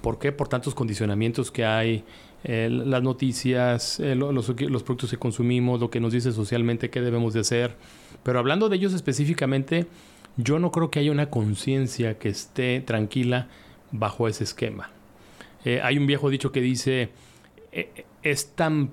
[0.00, 0.32] ¿Por qué?
[0.32, 2.02] Por tantos condicionamientos que hay,
[2.44, 7.40] las noticias, lo- los, productos que consumimos, lo que nos dice socialmente qué debemos de
[7.40, 7.76] hacer.
[8.22, 9.86] Pero hablando de ellos específicamente,
[10.36, 13.48] yo no creo que haya una conciencia que esté tranquila
[13.92, 14.90] bajo ese esquema.
[15.64, 17.10] Eh, hay un viejo dicho que dice,
[17.72, 18.90] eh, es tan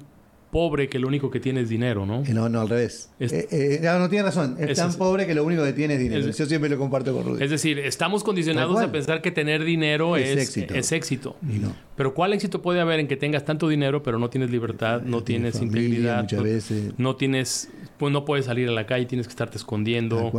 [0.52, 2.24] pobre que lo único que tiene es dinero, ¿no?
[2.24, 3.10] Eh, No, no, al revés.
[3.20, 4.56] Es- Eh, eh, no, no, tiene razón.
[4.60, 6.26] Es, Es- tan pobre que lo único que tiene es dinero.
[6.28, 7.44] es- Yo siempre lo comparto con Rudy.
[7.44, 10.74] Es decir, estamos condicionados a pensar que tener dinero Es éxito.
[10.74, 11.36] es éxito.
[11.44, 11.74] Y no.
[11.96, 15.22] Pero ¿cuál éxito puede haber en que tengas tanto dinero pero no tienes libertad, no
[15.24, 16.94] tiene tienes familia integridad, muchas no, veces.
[16.98, 20.32] no tienes, pues no puedes salir a la calle, tienes que estarte escondiendo,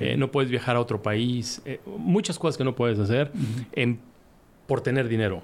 [0.00, 1.62] eh, no puedes viajar a otro país,
[1.96, 3.30] muchas cosas que no puedes hacer
[3.72, 3.98] en-
[4.66, 5.42] por tener dinero.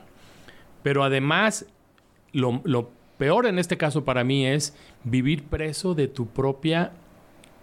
[0.82, 1.64] Pero además,
[2.32, 2.90] lo, lo
[3.22, 6.90] peor en este caso para mí es vivir preso de tu propia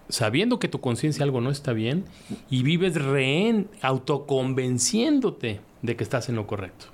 [0.08, 2.06] sabiendo que tu conciencia algo no está bien
[2.50, 6.86] y vives rehén, autoconvenciéndote de que estás en lo correcto.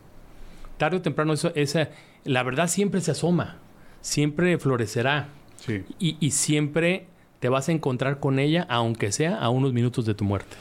[0.78, 1.90] Tarde o temprano eso, esa,
[2.24, 3.58] la verdad siempre se asoma,
[4.02, 5.84] siempre florecerá Sí.
[6.00, 7.06] y, y siempre
[7.40, 10.56] te vas a encontrar con ella, aunque sea a unos minutos de tu muerte.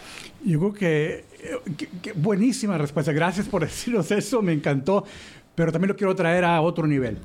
[0.45, 3.13] Yo creo que, eh, que- que buenísima respuesta.
[3.13, 5.05] Gracias por decirnos eso, me encantó.
[5.55, 7.19] Pero también lo quiero traer a otro nivel.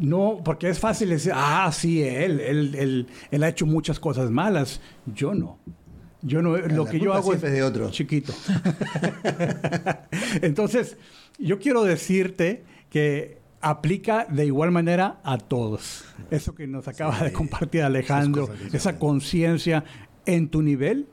[0.00, 4.30] No, porque es fácil decir, ah, sí, él, él, él, él ha hecho muchas cosas
[4.30, 4.80] malas.
[5.06, 5.58] Yo no.
[6.22, 7.90] Yo no, lo que yo hago es de otro.
[7.90, 8.32] chiquito.
[10.42, 10.96] Entonces,
[11.38, 16.04] yo quiero decirte que aplica de igual manera a todos.
[16.30, 19.84] Eso que nos acaba de compartir Alejandro, esa conciencia
[20.24, 21.08] en tu nivel,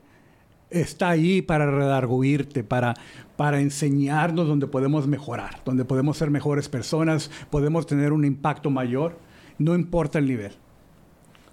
[0.70, 2.94] está ahí para redarguirte, para,
[3.36, 9.18] para enseñarnos donde podemos mejorar, donde podemos ser mejores personas, podemos tener un impacto mayor,
[9.58, 10.52] no importa el nivel.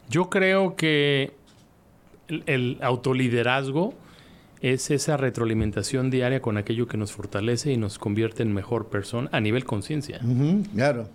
[0.10, 1.34] Yo creo que
[2.28, 3.94] el, el autoliderazgo
[4.62, 9.30] es esa retroalimentación diaria con aquello que nos fortalece y nos convierte en mejor persona
[9.32, 10.20] a nivel conciencia.
[10.74, 11.10] Claro.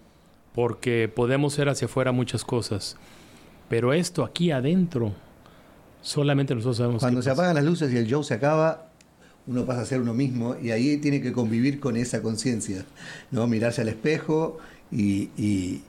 [0.54, 2.96] Porque podemos ser hacia afuera muchas cosas,
[3.68, 5.12] pero esto aquí adentro,
[6.02, 7.00] solamente nosotros sabemos.
[7.00, 7.42] Cuando qué se pasa.
[7.42, 8.88] apagan las luces y el show se acaba,
[9.46, 12.84] uno pasa a ser uno mismo y ahí tiene que convivir con esa conciencia,
[13.30, 13.46] ¿no?
[13.46, 14.58] Mirarse al espejo
[14.90, 15.82] y, y-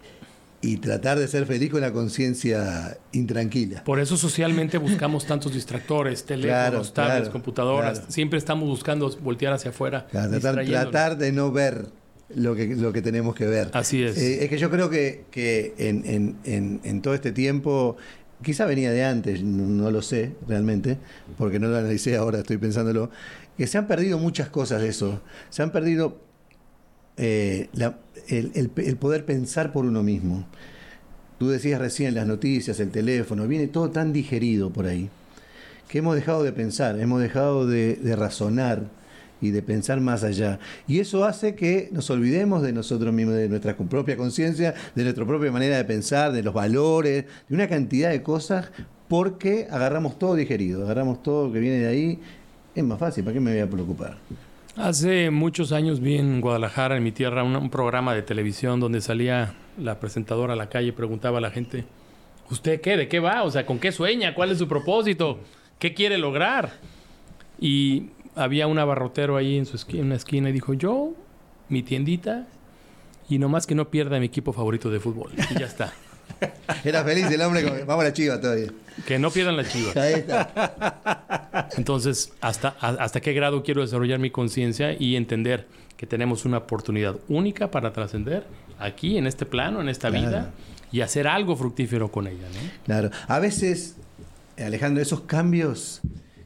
[0.65, 3.83] y tratar de ser feliz con la conciencia intranquila.
[3.83, 7.99] Por eso socialmente buscamos tantos distractores, teléfonos, Claro, tablets, claro, computadoras.
[7.99, 8.11] claro.
[8.13, 10.07] Siempre estamos buscando voltear hacia afuera.
[10.07, 11.87] Tratar, de no ver
[12.33, 13.71] lo que, lo que tenemos que ver.
[13.73, 14.17] Así es.
[14.17, 17.97] Eh, es que yo creo que, que en, en- en- en todo este tiempo,
[18.43, 20.97] quizá venía de antes, no, lo sé realmente,
[21.37, 23.09] porque no lo analicé ahora, estoy pensándolo,
[23.57, 25.21] que se han perdido muchas cosas de eso.
[25.49, 26.19] Se han perdido
[27.17, 27.69] eh,
[28.27, 30.45] el, poder pensar por uno mismo.
[31.39, 35.09] Tú decías recién las noticias, el teléfono, viene todo tan digerido por ahí,
[35.87, 38.83] que hemos dejado de pensar, hemos dejado de, de razonar
[39.43, 40.59] y de pensar más allá.
[40.87, 45.25] Y eso hace que nos olvidemos de nosotros mismos, de nuestra propia conciencia, de nuestra
[45.25, 48.71] propia manera de pensar, de los valores, de una cantidad de cosas,
[49.09, 52.19] porque agarramos todo digerido, agarramos todo que viene de ahí.
[52.73, 54.17] Es más fácil, ¿para qué me voy a preocupar?
[54.77, 59.53] Hace muchos años vi en Guadalajara, en mi tierra, un, programa de televisión donde salía
[59.77, 61.83] la presentadora a la calle y preguntaba a la gente,
[62.49, 62.95] ¿usted qué?
[62.95, 63.43] ¿De qué va?
[63.43, 64.33] O sea, ¿con qué sueña?
[64.33, 65.39] ¿Cuál es su propósito?
[65.77, 66.71] ¿Qué quiere lograr?
[67.59, 71.13] Y había un abarrotero ahí en, su esqui- en una esquina y dijo, yo,
[71.69, 72.47] mi tiendita,
[73.29, 75.31] y nomás que no pierda mi equipo favorito de fútbol.
[75.51, 75.93] Y ya está.
[76.83, 78.71] Era feliz el hombre, como, vamos a la chiva todavía.
[79.07, 79.91] Que no pierdan la chiva.
[80.01, 81.69] Ahí está.
[81.77, 85.67] Entonces, ¿hasta, a- ¿hasta qué grado quiero desarrollar mi conciencia y entender
[85.97, 88.45] que tenemos una oportunidad única para trascender
[88.79, 90.27] aquí, en este plano, en esta Claro.
[90.27, 90.51] vida,
[90.91, 92.47] y hacer algo fructífero con ella?
[92.53, 92.69] ¿no?
[92.85, 93.09] Claro.
[93.27, 93.97] A veces,
[94.57, 96.01] Alejandro, esos cambios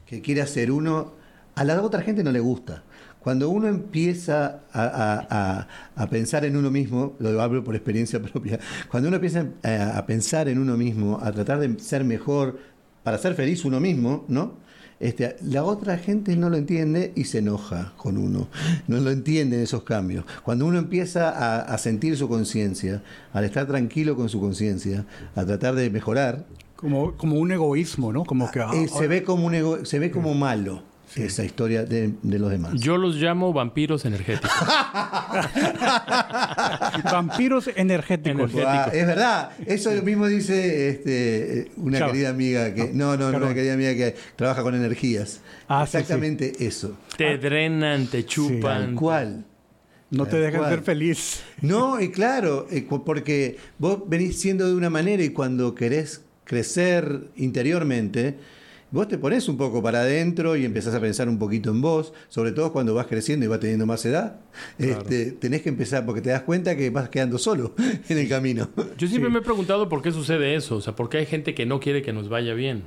[0.06, 1.12] que quiere hacer uno,
[1.60, 2.82] a la otra gente no le gusta.
[3.20, 8.20] Cuando uno empieza a, a- a- a pensar en uno mismo, lo hablo por experiencia
[8.32, 8.58] propia,
[8.90, 12.58] cuando uno empieza a, a pensar en uno mismo, a tratar de ser mejor,
[13.02, 14.52] para ser feliz uno mismo, ¿no?
[15.00, 18.48] Este, la otra gente no lo entiende y se enoja con uno.
[18.88, 20.24] No lo entienden esos cambios.
[20.42, 25.04] Cuando uno empieza a, a sentir su conciencia, al estar tranquilo con su conciencia,
[25.36, 28.24] a tratar de mejorar, Como, como un egoísmo, ¿no?
[28.24, 28.60] Como que...
[28.60, 30.82] ah, eh, se ve como un ego- se ve como malo
[31.26, 32.72] esa historia de, de los demás.
[32.74, 34.50] Yo los llamo vampiros energéticos.
[37.04, 38.50] Vampiros energéticos.
[38.52, 38.66] Energéticos.
[38.66, 43.32] Ah, es verdad, eso mismo dice este, eh, una querida amiga que no, no, no,
[43.32, 43.42] Perdón.
[43.44, 45.40] una querida amiga que trabaja con energías.
[45.68, 45.98] Ah, sí, sí.
[45.98, 46.96] Exactamente eso.
[47.16, 48.60] Te drenan, te chupan.
[48.60, 49.44] Tal cual.
[50.10, 50.70] No te dejan cual.
[50.70, 51.42] ser feliz.
[51.60, 57.28] No, y claro, eh, porque vos venís siendo de una manera y cuando querés crecer
[57.36, 58.38] interiormente,
[58.90, 62.12] vos te pones un poco para adentro y empezás a pensar un poquito en vos,
[62.28, 64.40] sobre todo cuando vas creciendo y vas teniendo más edad.
[64.78, 67.74] Este, tenés que empezar porque te das cuenta que vas quedando solo
[68.08, 68.68] en el camino.
[68.96, 70.76] Yo siempre me he preguntado por qué sucede eso.
[70.76, 72.84] O sea, por qué hay gente que no quiere que nos vaya bien.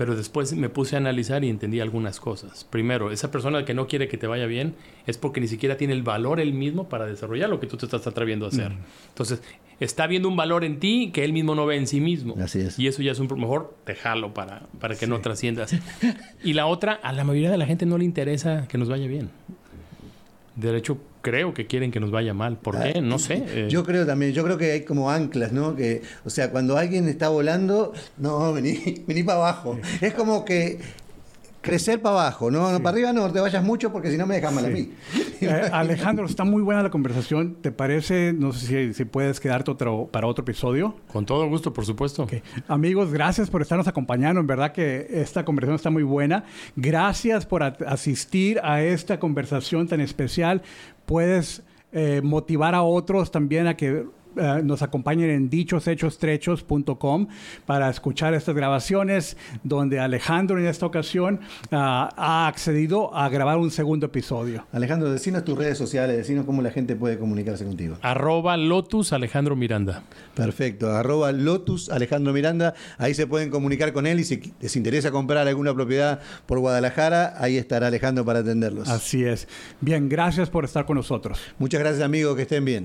[0.00, 2.64] Pero después me puse a analizar y entendí algunas cosas.
[2.64, 4.74] Primero, esa persona que no quiere que te vaya bien
[5.06, 7.84] es porque ni siquiera tiene el valor él mismo para desarrollar lo que tú te
[7.84, 8.72] estás atreviendo a hacer.
[9.08, 9.42] Entonces,
[9.78, 12.34] está viendo un valor en ti que él mismo no ve en sí mismo.
[12.42, 12.78] Así es.
[12.78, 15.76] Y eso ya es un mejor te jalo para, para que no trasciendas.
[16.42, 19.06] y la otra, a la mayoría de la gente no le interesa que nos vaya
[19.06, 19.28] bien.
[20.56, 22.56] De hecho, creo que quieren que nos vaya mal.
[22.56, 23.00] ¿Por qué?
[23.00, 23.44] No sé.
[23.46, 25.76] Eh, Yo creo también, yo creo que hay como anclas, ¿no?
[25.76, 29.78] Que, o sea, cuando alguien está volando, no, vení, vení para abajo.
[30.00, 30.78] Es como que
[31.60, 32.72] crecer para abajo, ¿no?
[32.72, 34.90] No, Para arriba no te vayas mucho porque si no me dejas mal a mí.
[35.42, 37.54] Eh, Alejandro, está muy buena la conversación.
[37.62, 38.34] ¿Te parece?
[38.34, 40.96] No sé si, si puedes quedarte otro, para otro episodio.
[41.10, 42.28] Con todo gusto, por supuesto.
[42.68, 44.42] Amigos, gracias por estarnos acompañando.
[44.42, 46.44] En verdad que esta conversación está muy buena.
[46.76, 50.60] Gracias por asistir a esta conversación tan especial.
[51.10, 54.06] Puedes eh, motivar a otros también a que
[54.36, 57.26] eh, nos acompañen en dichoshechos.com
[57.66, 61.40] para escuchar estas grabaciones donde Alejandro en esta ocasión
[61.72, 64.66] ah, ha accedido a grabar un segundo episodio.
[64.72, 67.96] Alejandro, decinos tus redes sociales, decinos cómo la gente puede comunicarse contigo.
[68.02, 70.02] Arroba Lotus Alejandro Miranda.
[70.34, 75.10] Perfecto, arroba Lotus Alejandro Miranda, ahí se pueden comunicar con él y si les interesa
[75.10, 78.88] comprar alguna propiedad por Guadalajara, ahí estará Alejandro para atenderlos.
[78.88, 79.48] Así es.
[79.80, 81.40] Bien, gracias por estar con nosotros.
[81.58, 82.84] Muchas gracias amigos, que estén bien.